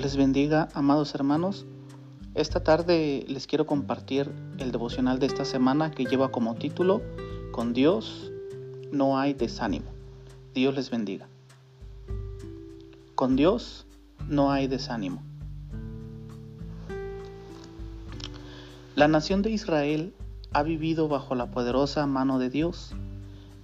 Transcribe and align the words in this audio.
Les 0.00 0.16
bendiga, 0.16 0.70
amados 0.72 1.14
hermanos. 1.14 1.66
Esta 2.34 2.62
tarde 2.62 3.22
les 3.28 3.46
quiero 3.46 3.66
compartir 3.66 4.32
el 4.56 4.72
devocional 4.72 5.18
de 5.18 5.26
esta 5.26 5.44
semana 5.44 5.90
que 5.90 6.06
lleva 6.06 6.30
como 6.30 6.54
título 6.54 7.02
Con 7.52 7.74
Dios 7.74 8.32
no 8.90 9.18
hay 9.18 9.34
desánimo. 9.34 9.90
Dios 10.54 10.74
les 10.74 10.88
bendiga. 10.88 11.28
Con 13.14 13.36
Dios 13.36 13.84
no 14.26 14.50
hay 14.50 14.68
desánimo. 14.68 15.22
La 18.96 19.06
nación 19.06 19.42
de 19.42 19.50
Israel 19.50 20.14
ha 20.54 20.62
vivido 20.62 21.08
bajo 21.08 21.34
la 21.34 21.50
poderosa 21.50 22.06
mano 22.06 22.38
de 22.38 22.48
Dios, 22.48 22.94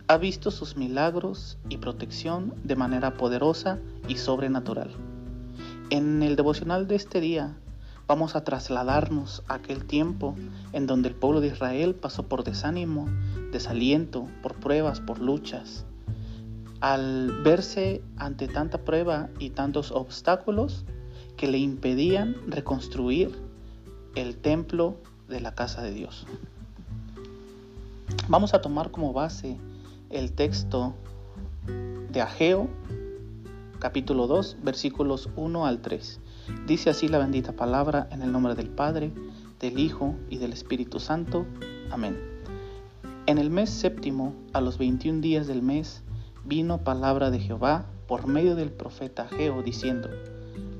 ha 0.07 0.19
visto 0.19 0.51
sus 0.51 0.77
milagros 0.77 1.57
y 1.71 1.79
protección 1.79 2.53
de 2.63 2.77
manera 2.77 3.17
poderosa 3.17 3.79
y 4.07 4.19
sobrenatural. 4.19 5.16
En 5.89 6.25
el 6.25 6.35
devocional 6.35 6.89
de 6.89 6.97
este 6.97 7.21
día 7.21 7.55
vamos 8.09 8.35
a 8.35 8.43
trasladarnos 8.43 9.45
a 9.47 9.55
aquel 9.55 9.85
tiempo 9.85 10.35
en 10.73 10.89
donde 10.89 11.11
el 11.11 11.15
pueblo 11.15 11.41
de 11.41 11.47
Israel 11.47 11.95
pasó 11.95 12.25
por 12.25 12.43
desánimo, 12.43 13.09
desaliento, 13.53 14.27
por 14.43 14.57
pruebas, 14.57 14.99
por 14.99 15.21
luchas. 15.21 15.85
Al 16.81 17.41
verse 17.45 18.03
ante 18.17 18.49
tanta 18.49 18.79
prueba 18.79 19.29
y 19.39 19.51
tantos 19.51 19.93
obstáculos 19.93 20.85
que 21.37 21.47
le 21.47 21.59
impedían 21.59 22.35
reconstruir 22.49 23.31
el 24.17 24.37
templo 24.39 24.97
de 25.29 25.41
la 25.41 25.55
casa 25.55 25.83
de 25.83 25.93
Dios. 25.93 26.27
Vamos 28.27 28.55
a 28.55 28.61
tomar 28.61 28.91
como 28.91 29.13
base 29.13 29.57
el 30.11 30.33
texto 30.33 30.95
de 32.11 32.21
Ageo 32.21 32.69
capítulo 33.79 34.27
2, 34.27 34.59
versículos 34.63 35.29
1 35.37 35.67
al 35.67 35.81
3. 35.81 36.21
Dice 36.67 36.91
así 36.91 37.09
la 37.09 37.19
bendita 37.19 37.53
palabra 37.53 38.09
en 38.11 38.23
el 38.23 38.33
nombre 38.33 38.55
del 38.55 38.71
Padre, 38.71 39.13
del 39.61 39.79
Hijo 39.79 40.15
y 40.31 40.39
del 40.39 40.53
Espíritu 40.53 40.99
Santo. 40.99 41.47
Amén. 41.91 42.17
En 43.27 43.39
el 43.39 43.51
mes 43.51 43.71
séptimo, 43.71 44.35
a 44.53 44.61
los 44.61 44.79
21 44.79 45.21
días 45.21 45.47
del 45.47 45.63
mes, 45.63 46.03
vino 46.45 46.85
palabra 46.85 47.31
de 47.31 47.41
Jehová 47.41 47.87
por 48.07 48.27
medio 48.27 48.55
del 48.55 48.71
profeta 48.71 49.25
Ageo, 49.25 49.63
diciendo, 49.63 50.09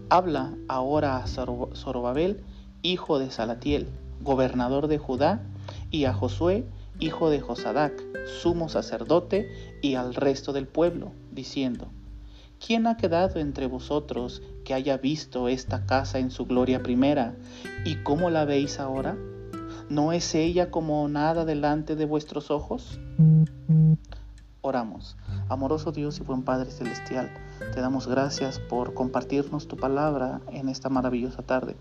Habla 0.09 0.55
ahora 0.69 1.17
a 1.17 1.27
Zorobabel, 1.27 2.45
hijo 2.83 3.19
de 3.19 3.31
Salatiel, 3.31 3.89
gobernador 4.23 4.87
de 4.87 4.99
Judá, 4.99 5.43
y 5.91 6.05
a 6.05 6.15
Josué, 6.15 6.65
hijo 6.99 7.31
de 7.31 7.41
Josadac, 7.41 8.01
sumo 8.41 8.69
sacerdote, 8.69 9.51
y 9.83 9.97
al 9.97 10.15
resto 10.15 10.53
del 10.53 10.69
pueblo, 10.69 11.13
diciendo, 11.33 11.91
¿Quién 12.65 12.87
ha 12.87 12.97
quedado 12.97 13.39
entre 13.39 13.67
vosotros 13.67 14.43
que 14.65 14.75
haya 14.75 14.97
visto 14.97 15.49
esta 15.49 15.87
casa 15.87 16.19
en 16.19 16.31
su 16.31 16.47
gloria 16.47 16.83
primera? 16.83 17.35
¿Y 17.85 17.97
cómo 17.97 18.31
la 18.31 18.45
veis 18.45 18.81
ahora? 18.81 19.17
¿No 19.89 20.13
es 20.13 20.35
ella 20.35 20.71
como 20.71 21.07
nada 21.09 21.45
delante 21.45 21.97
de 21.97 22.07
vuestros 22.07 22.51
ojos? 22.51 22.99
Oramos. 24.63 25.17
Amoroso 25.49 25.93
Dios 25.93 26.19
y 26.19 26.25
buen 26.25 26.43
Padre 26.43 26.73
Celestial, 26.73 27.31
te 27.73 27.81
damos 27.81 28.09
gracias 28.09 28.59
por 28.59 28.95
compartirnos 28.95 29.69
tu 29.69 29.77
palabra 29.77 30.41
en 30.51 30.69
esta 30.69 30.89
maravillosa 30.89 31.43
tarde. 31.43 31.77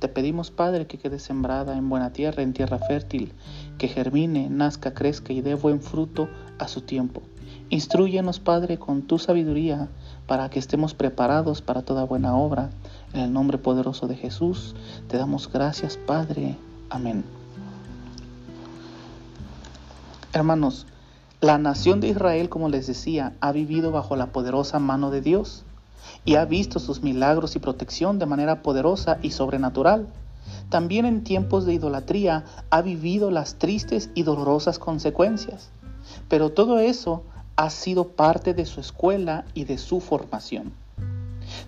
Te 0.00 0.08
pedimos, 0.08 0.50
Padre, 0.50 0.86
que 0.86 0.98
quede 0.98 1.18
sembrada 1.18 1.78
en 1.78 1.88
buena 1.88 2.12
tierra, 2.12 2.42
en 2.42 2.52
tierra 2.52 2.78
fértil, 2.78 3.32
que 3.78 3.88
germine, 3.88 4.50
nazca, 4.50 4.92
crezca 4.92 5.32
y 5.32 5.40
dé 5.40 5.54
buen 5.54 5.80
fruto 5.80 6.28
a 6.58 6.68
su 6.68 6.82
tiempo. 6.82 7.22
Instruyenos, 7.68 8.38
Padre, 8.38 8.78
con 8.78 9.02
tu 9.02 9.18
sabiduría 9.18 9.88
para 10.28 10.48
que 10.50 10.60
estemos 10.60 10.94
preparados 10.94 11.62
para 11.62 11.82
toda 11.82 12.04
buena 12.04 12.36
obra. 12.36 12.70
En 13.12 13.20
el 13.20 13.32
nombre 13.32 13.58
poderoso 13.58 14.06
de 14.06 14.14
Jesús, 14.14 14.76
te 15.08 15.16
damos 15.16 15.50
gracias, 15.52 15.96
Padre. 15.96 16.56
Amén. 16.90 17.24
Hermanos, 20.32 20.86
la 21.40 21.58
nación 21.58 22.00
de 22.00 22.08
Israel, 22.08 22.48
como 22.48 22.68
les 22.68 22.86
decía, 22.86 23.32
ha 23.40 23.50
vivido 23.50 23.90
bajo 23.90 24.14
la 24.14 24.26
poderosa 24.26 24.78
mano 24.78 25.10
de 25.10 25.20
Dios 25.20 25.64
y 26.24 26.36
ha 26.36 26.44
visto 26.44 26.78
sus 26.78 27.02
milagros 27.02 27.56
y 27.56 27.58
protección 27.58 28.20
de 28.20 28.26
manera 28.26 28.62
poderosa 28.62 29.18
y 29.22 29.32
sobrenatural. 29.32 30.06
También 30.68 31.04
en 31.04 31.24
tiempos 31.24 31.66
de 31.66 31.74
idolatría 31.74 32.44
ha 32.70 32.82
vivido 32.82 33.32
las 33.32 33.56
tristes 33.56 34.10
y 34.14 34.22
dolorosas 34.22 34.78
consecuencias. 34.78 35.70
Pero 36.28 36.50
todo 36.50 36.78
eso 36.78 37.24
ha 37.56 37.70
sido 37.70 38.08
parte 38.08 38.52
de 38.52 38.66
su 38.66 38.80
escuela 38.80 39.46
y 39.54 39.64
de 39.64 39.78
su 39.78 40.00
formación. 40.00 40.74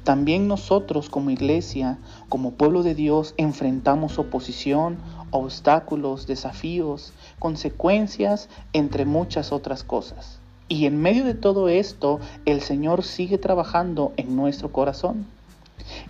También 0.05 0.49
nosotros 0.49 1.09
como 1.09 1.31
iglesia, 1.31 1.99
como 2.29 2.53
pueblo 2.53 2.83
de 2.83 2.95
Dios, 2.95 3.35
enfrentamos 3.39 4.19
oposición, 4.19 4.99
obstáculos, 5.31 6.27
desafíos, 6.27 7.13
consecuencias, 7.39 8.49
entre 8.73 9.07
muchas 9.07 9.51
otras 9.51 9.85
cosas. 9.85 10.41
Y 10.69 10.85
en 10.85 11.01
medio 11.01 11.25
de 11.25 11.35
todo 11.35 11.69
esto, 11.69 12.21
el 12.45 12.61
Señor 12.61 13.03
sigue 13.03 13.39
trabajando 13.39 14.13
en 14.17 14.37
nuestro 14.37 14.71
corazón. 14.71 15.27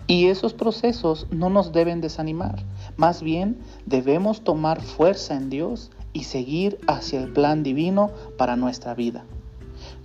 Y 0.07 0.25
esos 0.25 0.53
procesos 0.53 1.27
no 1.31 1.49
nos 1.49 1.71
deben 1.71 2.01
desanimar, 2.01 2.63
más 2.97 3.21
bien 3.21 3.57
debemos 3.85 4.41
tomar 4.41 4.81
fuerza 4.81 5.35
en 5.35 5.49
Dios 5.49 5.89
y 6.11 6.25
seguir 6.25 6.79
hacia 6.87 7.21
el 7.21 7.31
plan 7.31 7.63
divino 7.63 8.11
para 8.37 8.57
nuestra 8.57 8.93
vida. 8.93 9.23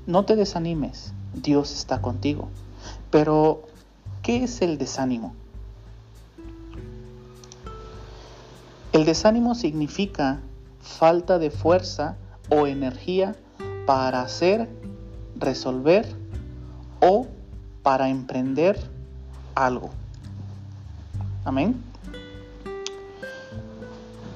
No 0.07 0.25
te 0.25 0.37
desanimes, 0.37 1.15
Dios 1.33 1.73
está 1.73 2.03
contigo. 2.03 2.49
Pero, 3.11 3.63
¿qué 4.23 4.45
es 4.45 4.61
el 4.61 4.77
desánimo? 4.77 5.35
El 8.93 9.05
desánimo 9.07 9.55
significa 9.55 10.41
falta 10.81 11.39
de 11.39 11.51
fuerza 11.51 12.17
o 12.51 12.67
energía 12.67 13.35
para 13.87 14.21
hacer, 14.21 14.69
resolver 15.37 16.07
o 17.01 17.27
para 17.83 18.09
emprender 18.09 18.79
algo. 19.55 19.91
Amén. 21.45 21.83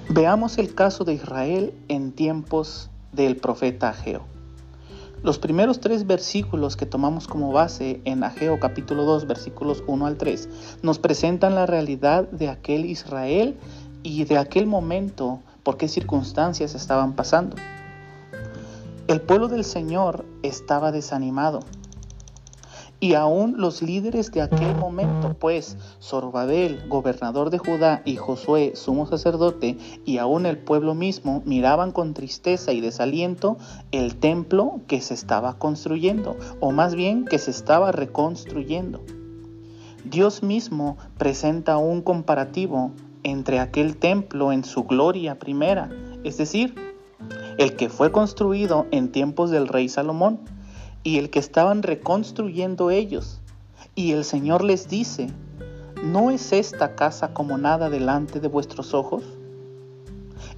Veamos 0.08 0.56
el 0.58 0.74
caso 0.74 1.04
de 1.04 1.14
Israel 1.14 1.74
en 1.88 2.12
tiempos 2.12 2.90
del 3.12 3.36
profeta 3.36 3.90
Ageo. 3.90 4.37
Los 5.22 5.40
primeros 5.40 5.80
tres 5.80 6.06
versículos 6.06 6.76
que 6.76 6.86
tomamos 6.86 7.26
como 7.26 7.50
base 7.50 8.00
en 8.04 8.22
Ageo 8.22 8.60
capítulo 8.60 9.04
2 9.04 9.26
versículos 9.26 9.82
1 9.88 10.06
al 10.06 10.16
3 10.16 10.48
nos 10.82 11.00
presentan 11.00 11.56
la 11.56 11.66
realidad 11.66 12.28
de 12.30 12.48
aquel 12.48 12.86
Israel 12.86 13.56
y 14.04 14.24
de 14.24 14.38
aquel 14.38 14.66
momento, 14.66 15.40
por 15.64 15.76
qué 15.76 15.88
circunstancias 15.88 16.76
estaban 16.76 17.14
pasando. 17.14 17.56
El 19.08 19.20
pueblo 19.20 19.48
del 19.48 19.64
Señor 19.64 20.24
estaba 20.44 20.92
desanimado, 20.92 21.60
y 23.00 23.14
aún 23.14 23.54
los 23.58 23.80
líderes 23.80 24.32
de 24.32 24.42
aquel 24.42 24.74
momento, 24.74 25.36
pues 25.38 25.76
Zorobabel, 26.02 26.88
gobernador 26.88 27.50
de 27.50 27.58
Judá, 27.58 28.02
y 28.04 28.16
Josué, 28.16 28.72
sumo 28.74 29.06
sacerdote, 29.06 29.78
y 30.04 30.18
aún 30.18 30.46
el 30.46 30.58
pueblo 30.58 30.94
mismo 30.94 31.42
miraban 31.44 31.92
con 31.92 32.12
tristeza 32.12 32.72
y 32.72 32.80
desaliento 32.80 33.56
el 33.92 34.16
templo 34.16 34.80
que 34.88 35.00
se 35.00 35.14
estaba 35.14 35.58
construyendo, 35.58 36.36
o 36.60 36.72
más 36.72 36.94
bien 36.94 37.24
que 37.24 37.38
se 37.38 37.52
estaba 37.52 37.92
reconstruyendo. 37.92 39.00
Dios 40.04 40.42
mismo 40.42 40.96
presenta 41.18 41.76
un 41.76 42.02
comparativo 42.02 42.92
entre 43.22 43.60
aquel 43.60 43.96
templo 43.96 44.52
en 44.52 44.64
su 44.64 44.84
gloria 44.84 45.38
primera, 45.38 45.90
es 46.24 46.36
decir, 46.36 46.74
el 47.58 47.76
que 47.76 47.88
fue 47.88 48.10
construido 48.10 48.86
en 48.90 49.12
tiempos 49.12 49.50
del 49.50 49.68
rey 49.68 49.88
Salomón, 49.88 50.40
y 51.02 51.18
el 51.18 51.30
que 51.30 51.38
estaban 51.38 51.82
reconstruyendo 51.82 52.90
ellos. 52.90 53.40
Y 53.94 54.12
el 54.12 54.24
Señor 54.24 54.62
les 54.62 54.88
dice, 54.88 55.28
¿no 56.02 56.30
es 56.30 56.52
esta 56.52 56.94
casa 56.94 57.32
como 57.32 57.58
nada 57.58 57.90
delante 57.90 58.40
de 58.40 58.48
vuestros 58.48 58.94
ojos? 58.94 59.22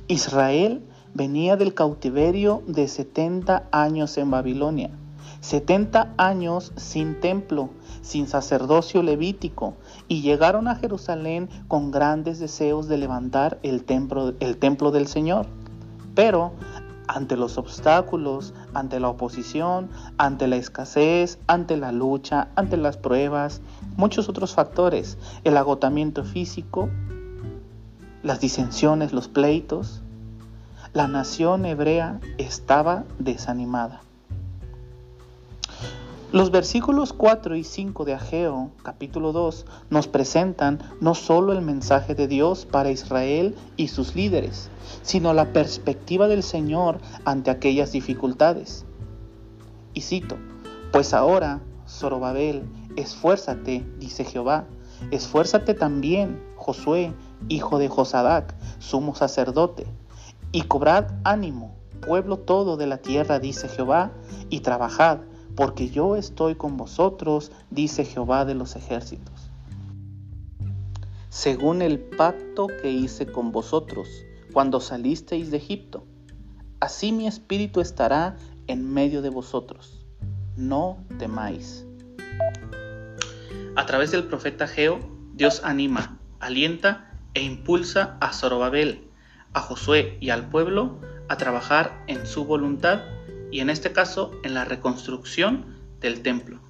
Israel 0.09 0.83
venía 1.15 1.57
del 1.57 1.75
cautiverio 1.75 2.63
de 2.67 2.89
70 2.89 3.69
años 3.71 4.19
en 4.19 4.31
Babilonia, 4.31 4.91
70 5.41 6.15
años 6.17 6.73
sin 6.77 7.21
templo, 7.21 7.71
sin 8.03 8.27
sacerdocio 8.27 9.03
levítico, 9.03 9.75
y 10.09 10.21
llegaron 10.21 10.69
a 10.69 10.77
Jerusalén 10.77 11.49
con 11.69 11.91
grandes 11.91 12.39
deseos 12.39 12.89
de 12.89 12.99
levantar 12.99 13.59
el 13.63 13.85
templo, 13.85 14.35
el 14.41 14.57
templo 14.57 14.91
del 14.91 15.07
Señor. 15.07 15.47
Pero 16.15 16.53
ante 17.15 17.37
los 17.37 17.59
obstáculos, 17.59 18.55
ante 18.73 19.01
la 19.01 19.09
oposición, 19.09 19.91
ante 20.17 20.47
la 20.47 20.57
escasez, 20.57 21.39
ante 21.49 21.77
la 21.77 21.91
lucha, 21.93 22.49
ante 22.55 22.77
las 22.77 22.97
pruebas, 22.97 23.61
muchos 23.97 24.29
otros 24.29 24.55
factores, 24.55 25.19
el 25.45 25.57
agotamiento 25.57 26.25
físico, 26.25 26.89
las 28.23 28.41
disensiones, 28.41 29.13
los 29.13 29.29
pleitos, 29.29 30.03
la 30.93 31.09
nación 31.09 31.65
hebrea 31.65 32.21
estaba 32.39 33.05
desanimada. 33.19 34.03
Los 36.33 36.53
versículos 36.53 37.13
4 37.13 37.57
y 37.57 37.65
5 37.65 38.05
de 38.05 38.15
Ageo, 38.15 38.71
capítulo 38.85 39.33
2, 39.33 39.67
nos 39.91 40.07
presentan 40.07 40.79
no 41.01 41.17
solo 41.17 41.53
el 41.53 41.61
mensaje 41.61 42.15
de 42.15 42.29
Dios 42.29 42.67
para 42.67 42.93
Israel 42.93 43.57
y 43.77 43.89
sus 43.89 44.15
líderes, 44.15 44.71
sino 45.03 45.33
la 45.33 45.53
perspectiva 45.53 46.29
del 46.29 46.45
Señor 46.45 47.01
ante 47.25 47.51
aquellas 47.51 47.91
dificultades. 47.91 48.85
Y 49.93 50.03
cito, 50.03 50.37
pues 50.93 51.15
ahora, 51.15 51.63
Zorobabel, 51.89 52.63
esfuérzate, 52.95 53.85
dice 53.99 54.25
Jehová, 54.25 54.67
esfuérzate 55.11 55.75
también, 55.75 56.41
Josué, 56.55 57.13
hijo 57.49 57.77
de 57.81 57.89
Josadac, 57.89 58.55
sumo 58.79 59.17
sacerdote, 59.17 59.85
y 60.53 60.63
cobrad 60.63 61.07
ánimo, 61.25 61.75
pueblo 62.07 62.39
todo 62.39 62.77
de 62.77 62.87
la 62.87 62.99
tierra, 62.99 63.41
dice 63.41 63.67
Jehová, 63.67 64.13
y 64.49 64.61
trabajad 64.61 65.19
porque 65.57 65.91
yo 65.91 66.17
estoy 66.17 66.55
con 66.55 66.77
vosotros, 66.77 67.53
dice 67.71 68.05
Jehová 68.05 68.45
de 68.45 68.55
los 68.55 68.77
ejércitos. 68.77 69.51
Según 71.29 71.83
el 71.83 71.99
pacto 71.99 72.67
que 72.67 72.91
hice 72.91 73.27
con 73.27 73.53
vosotros 73.53 74.09
cuando 74.53 74.81
salisteis 74.81 75.51
de 75.51 75.59
Egipto, 75.59 76.05
así 76.81 77.13
mi 77.13 77.27
espíritu 77.27 77.81
estará 77.81 78.37
en 78.67 78.93
medio 78.93 79.23
de 79.23 79.31
vosotros. 79.31 80.07
No 80.57 80.99
temáis. 81.19 81.87
A 83.77 83.87
través 83.87 84.11
del 84.11 84.25
profeta 84.25 84.67
Geo, 84.67 84.99
Dios 85.35 85.63
anima, 85.65 86.19
alienta 86.41 87.11
e 87.35 87.43
impulsa 87.43 88.17
a 88.21 88.33
Zorobabel, 88.33 89.09
a 89.53 89.61
Josué 89.61 90.19
y 90.21 90.31
al 90.31 90.49
pueblo 90.49 90.99
a 91.29 91.37
trabajar 91.37 92.03
en 92.09 92.27
su 92.27 92.45
voluntad 92.45 93.03
y 93.51 93.61
en 93.61 93.71
este 93.71 93.93
caso 93.93 94.33
en 94.43 94.55
la 94.55 94.65
reconstrucción 94.65 95.77
del 96.01 96.23
templo. 96.23 96.61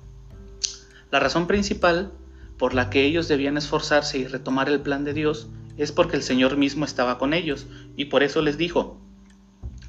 La 1.11 1.21
razón 1.21 1.47
principal 1.47 2.13
por 2.59 2.75
la 2.75 2.91
que 2.91 3.05
ellos 3.05 3.27
debían 3.29 3.57
esforzarse 3.57 4.19
y 4.19 4.27
retomar 4.27 4.69
el 4.69 4.81
plan 4.81 5.05
de 5.05 5.15
Dios 5.15 5.49
es 5.77 5.93
porque 5.93 6.17
el 6.17 6.23
Señor 6.23 6.57
mismo 6.57 6.85
estaba 6.85 7.19
con 7.19 7.33
ellos 7.33 7.67
y 7.97 8.07
por 8.07 8.23
eso 8.23 8.43
les 8.43 8.59
dijo, 8.59 9.01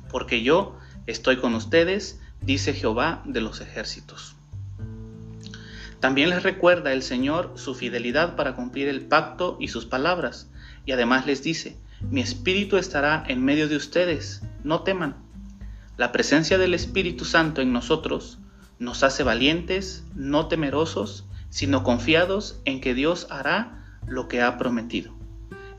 porque 0.09 0.41
yo 0.41 0.77
estoy 1.05 1.37
con 1.37 1.53
ustedes, 1.53 2.19
dice 2.41 2.73
Jehová 2.73 3.23
de 3.25 3.41
los 3.41 3.61
ejércitos. 3.61 4.35
También 5.99 6.29
les 6.29 6.43
recuerda 6.43 6.93
el 6.93 7.03
Señor 7.03 7.53
su 7.55 7.75
fidelidad 7.75 8.35
para 8.35 8.55
cumplir 8.55 8.87
el 8.87 9.01
pacto 9.01 9.57
y 9.59 9.67
sus 9.67 9.85
palabras, 9.85 10.49
y 10.85 10.93
además 10.93 11.27
les 11.27 11.43
dice, 11.43 11.77
mi 12.09 12.21
espíritu 12.21 12.77
estará 12.77 13.23
en 13.27 13.43
medio 13.45 13.67
de 13.67 13.75
ustedes, 13.75 14.41
no 14.63 14.81
teman. 14.81 15.15
La 16.01 16.11
presencia 16.11 16.57
del 16.57 16.73
Espíritu 16.73 17.25
Santo 17.25 17.61
en 17.61 17.73
nosotros 17.73 18.39
nos 18.79 19.03
hace 19.03 19.21
valientes, 19.21 20.03
no 20.15 20.47
temerosos, 20.47 21.27
sino 21.51 21.83
confiados 21.83 22.59
en 22.65 22.81
que 22.81 22.95
Dios 22.95 23.27
hará 23.29 23.99
lo 24.07 24.27
que 24.27 24.41
ha 24.41 24.57
prometido. 24.57 25.13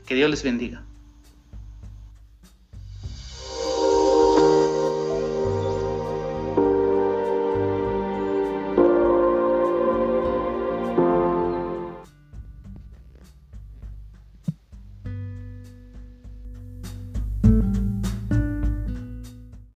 Que 0.05 0.15
Dios 0.15 0.29
les 0.29 0.41
bendiga. 0.41 0.85